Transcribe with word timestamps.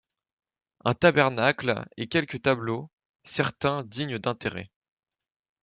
Un 0.83 0.95
tabernacle 0.95 1.85
et 1.95 2.07
quelques 2.07 2.41
tableaux, 2.41 2.89
certains 3.21 3.83
dignes 3.83 4.17
d’intérêt. 4.17 4.71